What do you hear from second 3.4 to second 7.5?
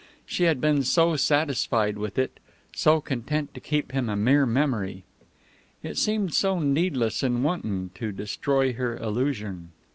to keep him a mere memory. It seemed so needless and